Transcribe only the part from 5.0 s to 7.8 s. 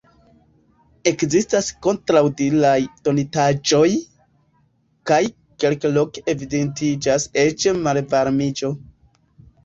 kaj kelkloke evidentiĝas eĉ